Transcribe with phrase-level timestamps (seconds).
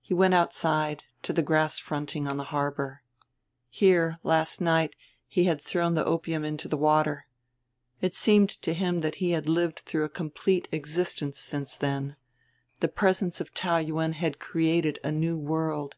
[0.00, 3.02] He went outside, to the grass fronting on the harbor.
[3.68, 4.94] Here, last night,
[5.26, 7.26] he had thrown the opium into the water.
[8.00, 12.14] It seemed to him that he had lived through a complete existence since then:
[12.78, 15.96] the presence of Taou Yuen had created a new world.